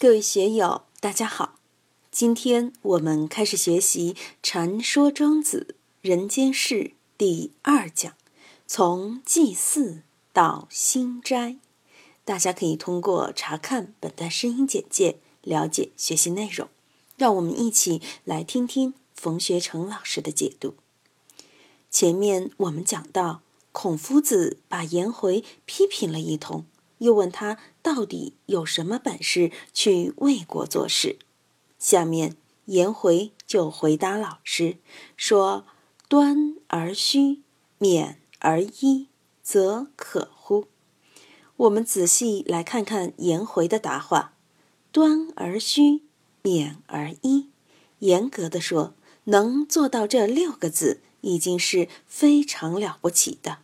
[0.00, 1.58] 各位学友，大家好！
[2.12, 6.74] 今天我们开始学习《传说庄子人间世》
[7.18, 8.14] 第二讲，
[8.64, 11.56] 从祭祀到心斋。
[12.24, 16.68] 大家可以通过查看本段声音简介了解学习内容。
[17.16, 20.74] 让我们一起来听听冯学成老师的解读。
[21.90, 23.42] 前面我们讲到，
[23.72, 26.64] 孔夫子把颜回批评了一通。
[26.98, 31.18] 又问他到底有什么本事去魏国做事？
[31.78, 34.76] 下面颜回就回答老师
[35.16, 35.64] 说
[36.08, 37.42] ：“端而虚，
[37.78, 39.08] 勉而一，
[39.42, 40.66] 则可乎？”
[41.56, 44.34] 我们仔细来看看颜回的答话
[44.92, 46.02] ：“端而虚，
[46.42, 47.48] 勉而一。”
[48.00, 48.94] 严格的说，
[49.24, 53.58] 能做到这六个字，已经是非常了不起的。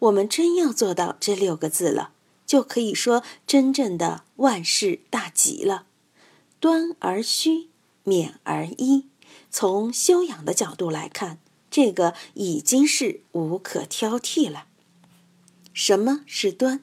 [0.00, 2.12] 我们真要做到这六个字了。
[2.48, 5.84] 就可以说真正的万事大吉了。
[6.58, 7.68] 端而虚，
[8.04, 9.04] 勉而一。
[9.50, 11.38] 从修养的角度来看，
[11.70, 14.66] 这个已经是无可挑剔了。
[15.74, 16.80] 什么是端？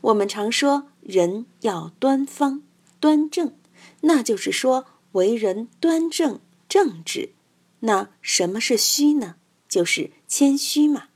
[0.00, 2.62] 我们常说人要端方、
[2.98, 3.54] 端正，
[4.00, 7.34] 那就是说为人端正、正直。
[7.80, 9.36] 那什么是虚呢？
[9.68, 11.08] 就是谦虚嘛。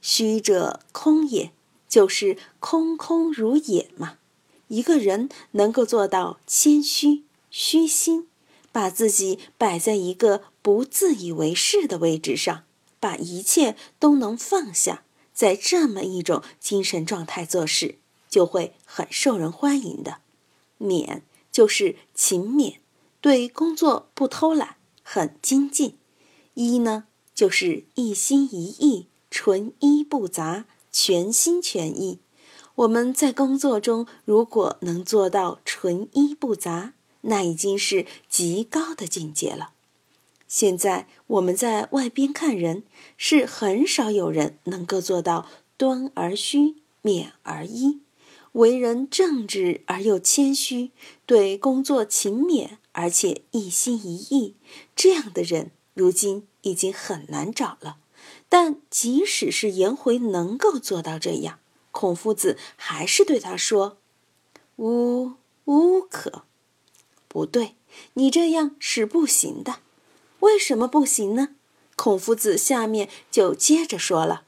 [0.00, 1.52] 虚者空也。
[1.92, 4.16] 就是空空如也嘛。
[4.68, 8.28] 一个人能够做到谦虚、虚心，
[8.72, 12.64] 把自己摆在一个不自以为是的位置上，
[12.98, 17.96] 把一切都能放下，在这么一种精神状态做事，
[18.30, 20.20] 就会很受人欢迎的。
[20.80, 21.20] 勉
[21.52, 22.76] 就是勤勉，
[23.20, 25.98] 对工作不偷懒，很精进。
[26.54, 30.64] 一呢，就是一心一意，纯一不杂。
[30.92, 32.20] 全心全意，
[32.74, 39.70] 我们在工作中如果能做到纯一不杂，那已经是极高的境界了。
[40.46, 42.82] 现在我们在外边看人，
[43.16, 48.00] 是很少有人能够做到端而虚、勉而一，
[48.52, 50.90] 为人正直而又谦虚，
[51.24, 54.56] 对工作勤勉而且一心一意，
[54.94, 57.96] 这样的人如今已经很难找了。
[58.52, 61.58] 但即使是颜回能够做到这样，
[61.90, 63.96] 孔夫子还是对他说
[64.76, 65.32] ：“吾
[65.64, 66.44] 吾可，
[67.28, 67.76] 不对，
[68.12, 69.76] 你这样是不行的。
[70.40, 71.54] 为什么不行呢？”
[71.96, 74.44] 孔夫子下面就接着说了：“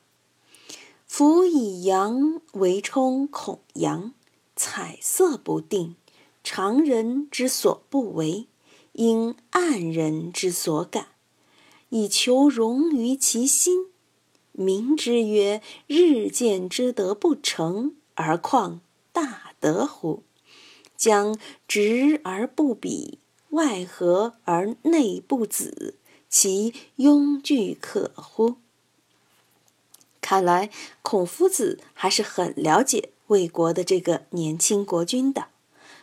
[1.08, 4.12] 夫以阳为冲，孔阳
[4.54, 5.96] 彩色不定，
[6.42, 8.48] 常人之所不为，
[8.92, 11.06] 因暗人之所感，
[11.88, 13.86] 以求容于其心。”
[14.56, 18.80] 明之曰：“日见之德不成，而况
[19.12, 20.22] 大德乎？
[20.96, 23.18] 将直而不比，
[23.50, 25.96] 外合而内不子，
[26.30, 28.54] 其庸具可乎？”
[30.22, 30.70] 看来
[31.02, 35.48] 孔夫子还是很了解魏国的这个年轻国君的。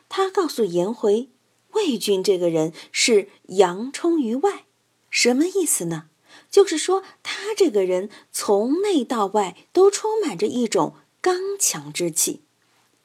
[0.09, 1.29] 他告诉颜回
[1.71, 4.65] ：“魏君这个人是阳冲于外，
[5.09, 6.09] 什么意思呢？”
[6.49, 12.41] 就是说，他这个人从内到外都充满着一种刚强之气。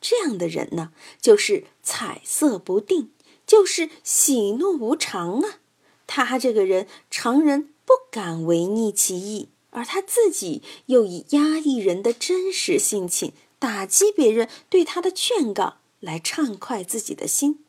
[0.01, 3.11] 这样的人呢，就是彩色不定，
[3.47, 5.59] 就是喜怒无常啊。
[6.07, 17.65] 他这个人，常人不敢违逆其意，而他自己又以压抑人的真实性情，打击别人对他的劝告，来畅快自己的心。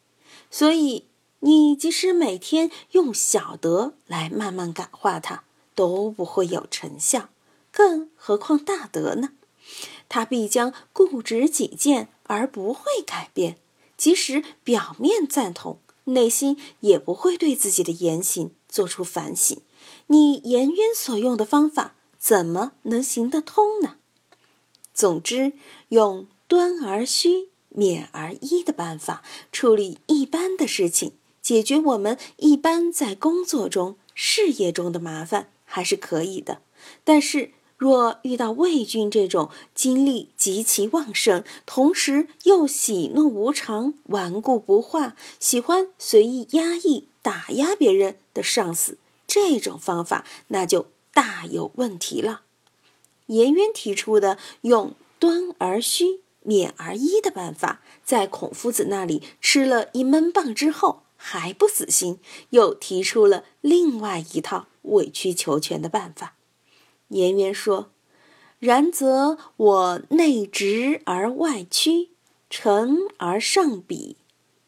[0.52, 1.06] 所以，
[1.40, 5.46] 你即使每天用小德来慢慢感化他。
[5.78, 7.30] 都不会有成效，
[7.72, 9.30] 更何况大德呢？
[10.10, 13.58] 他必将固执己见而不会改变，
[13.96, 19.62] 即使表面赞同，内心也不会对自己的言行做出反省。
[20.08, 23.98] 你颜渊所用的方法怎么能行得通呢？
[24.96, 25.54] 总之，
[25.90, 29.22] 用端而虚、勉而一的办法
[29.52, 31.12] 处理一般的事情，
[31.44, 35.52] 解决我们一般在工作中、事业中的麻烦。
[35.70, 36.62] 还是可以的，
[37.04, 48.98] 但是若遇到魏军这种精力极其旺盛，同时又喜怒无常、顽固不化、喜欢随意压抑、打压别人的上司，
[49.28, 52.42] 这种方法那就大有问题了。
[53.28, 61.04] 颜渊提出的用端而虚、免而一的办法，在孔夫子那里吃了一闷棒之后。
[61.18, 62.20] 还不死心，
[62.52, 66.36] 又提出了另外一套委曲求全的办法。
[67.10, 67.92] 颜渊说
[68.60, 72.12] ：“然则我内直而外曲，
[72.50, 74.16] 沉而上比，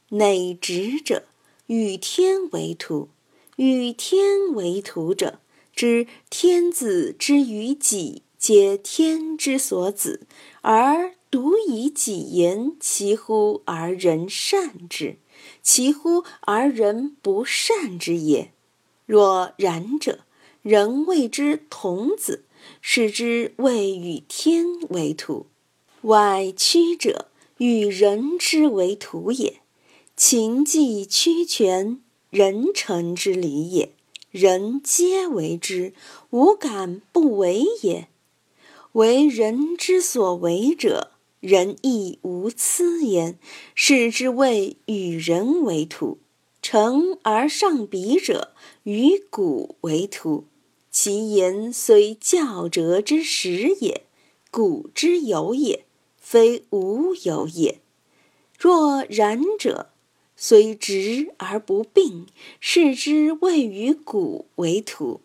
[0.10, 1.24] 内直者，
[1.68, 3.10] 与天为徒。
[3.58, 5.40] 与天为徒者，
[5.76, 10.26] 知天子之于己，皆天之所子，
[10.62, 15.18] 而独以己言，其乎而人善之？
[15.62, 18.52] 其乎而人不善之也？
[19.06, 20.20] 若然者，
[20.62, 22.46] 人谓之童子，
[22.82, 25.48] 是之谓与天为图。
[26.02, 29.62] 外屈者，与人之为徒也。
[30.16, 32.02] 情既曲全。
[32.30, 33.92] 人臣之礼也，
[34.30, 35.96] 人皆为之，
[36.30, 38.08] 无敢不为也。
[38.92, 43.40] 为人之所为者，人亦无疵焉，
[43.74, 46.20] 是之谓与人为徒。
[46.62, 48.54] 诚而上笔者，
[48.84, 50.46] 与古为徒。
[50.92, 54.06] 其言虽教者之实也，
[54.52, 55.86] 古之有也，
[56.18, 57.80] 非无有也。
[58.58, 59.90] 若然者。
[60.42, 62.26] 虽直而不并，
[62.62, 65.20] 是之谓与古为徒。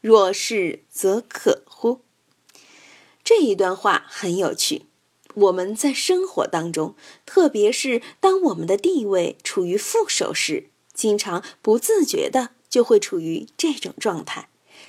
[0.00, 2.00] 若是，则可乎？
[3.22, 4.86] 这一段话很有趣。
[5.36, 6.94] 我们在生活当中，
[7.26, 14.48] 特别是当我们的地位处于副手时，经常不自觉的就会处于这种状态。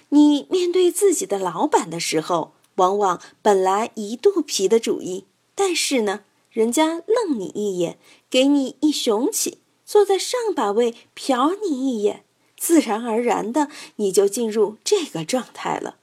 [0.09, 7.97] 你面对自己的老板的时候，往往本来一肚皮的主意，但是呢，人家愣你一眼，
[8.29, 9.57] 给你一雄起。
[9.85, 12.23] 坐在上把位，瞟你一眼，
[12.57, 15.97] 自然而然的你就进入这个状态了。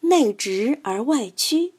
[0.00, 1.74] 内直而外曲，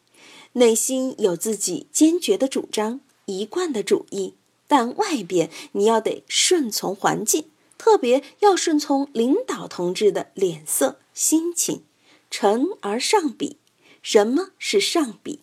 [0.53, 4.35] 内心有自己坚决的主张、一贯的主义，
[4.67, 7.45] 但外边你要得顺从环境，
[7.77, 11.83] 特别要顺从领导同志的脸色、心情。
[12.31, 13.57] 沉而上笔，
[14.01, 15.41] 什么是上笔？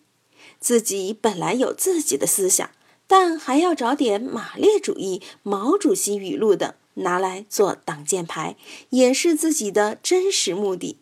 [0.59, 2.69] 自己本来有自己的思想。
[3.07, 8.55] 但还要找点马列主义、毛主席语录的拿来做挡箭牌，
[8.91, 10.97] 掩饰自己的真实目的。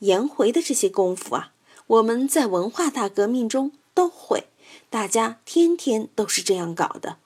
[0.00, 1.53] 颜回的这些功夫啊，
[1.86, 4.48] 我们在文化大革命中都会，
[4.88, 7.16] 大家天天都是这样搞的。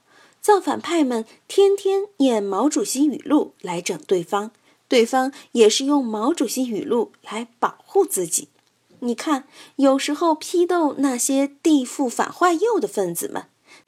[0.40, 4.50] 造反派们天天念毛主席语录来整对方，
[4.88, 8.48] 对方也是用毛主席语录来保护自己。
[9.00, 9.46] 你看，
[9.76, 13.44] 有时候批斗那些地富反坏右的分子们。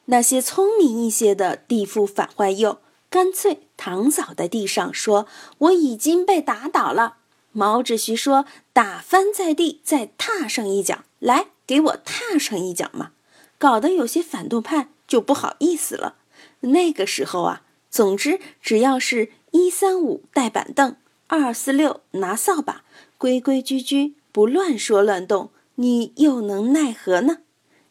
[0.06, 2.78] 那些聪明一些的地富反坏右，
[3.08, 5.26] 干脆躺倒在地上说
[5.58, 7.18] ：“我已经被打倒了。”
[7.52, 13.12] 毛主席说：“打翻在地，再踏上一脚，来给我踏上一脚嘛！”
[13.58, 16.16] 搞得有些反动派就不好意思了。
[16.60, 22.84] 那个时候啊，总之只要是一三五带板凳，二四六拿扫把，
[23.18, 27.38] 规规矩矩，不乱说乱动，你又能奈何呢？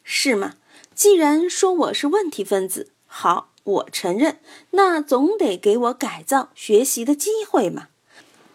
[0.02, 0.54] 是吗？
[0.94, 4.40] 既然说我是问题分子，好，我承认，
[4.70, 7.88] 那总得给我改造学习的机会嘛。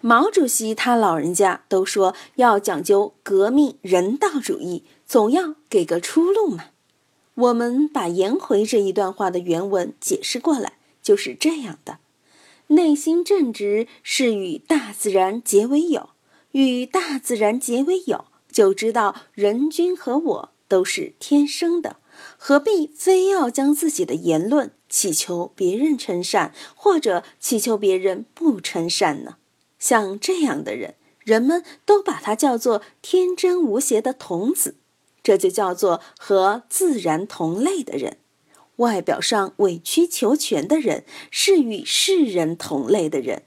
[0.07, 6.65] 毛主席他老人家都说要讲究革命人道主义，总要给个出路嘛。
[7.33, 11.97] 我们把颜回这一段话的原文解释过来，就是这样的：
[12.67, 16.11] 内心正直是与大自然结为友，
[16.51, 21.95] 与大自然结为友，就知道人君和我都是天生的。
[22.37, 29.37] 何必非要将自己的言论祈求别人称善，或者祈求别人不称善呢？
[29.85, 34.77] 像这样的人，人们都把他叫做天真无邪的童子，
[35.21, 38.17] 这就叫做和自然同类的人。
[38.77, 43.43] 外表上委曲求全的人，是与世人同类的人。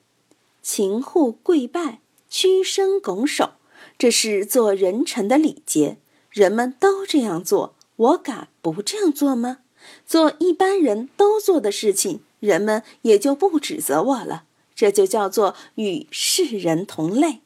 [0.62, 1.98] 勤护跪拜，
[2.30, 3.54] 屈身拱手，
[3.98, 5.96] 这是做人臣的礼节，
[6.30, 7.74] 人们都这样做。
[7.96, 9.58] 我敢不这样做吗？
[10.06, 14.44] 做一般人都做的事情，人们也就不指责我了。
[14.78, 17.40] 这就叫做与世人同类。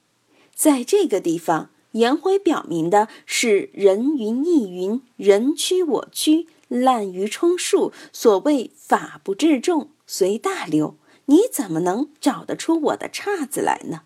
[0.55, 7.91] 在这个地方，颜回表明的是人云亦云，人屈我屈，滥竽充数。
[8.13, 10.97] 所谓法不至众，随大流。
[11.25, 14.03] 你怎么能找得出我的岔子来呢？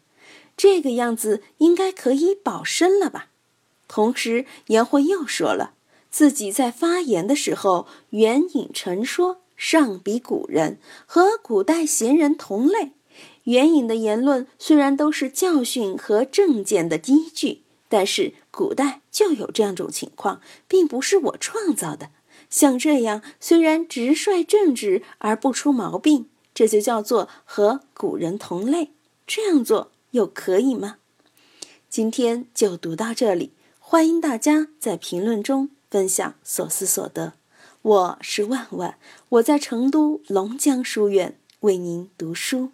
[0.57, 3.31] 这个样子应该可以保身了吧？
[3.89, 5.73] 同时，颜回又说了。
[6.13, 12.93] 自己在发言的时候，援引陈说，上比古人，和古代贤人同类。
[13.47, 22.11] 援引的言论虽然都是教训和政见的依据，但是古代就有这样种情况，并不是我创造的。
[22.51, 28.91] 像这样，虽然直率正直而不出毛病，这就叫做和古人同类。
[29.27, 30.97] 这样做又可以吗？
[31.89, 35.71] 今天就读到这里，欢迎大家在评论中。
[35.89, 37.35] 分享所思所得，
[37.81, 38.99] 我是万万，
[39.31, 42.71] 我在成都龙江书院为您读书。